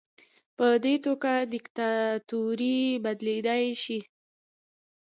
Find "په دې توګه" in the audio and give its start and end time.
0.57-1.31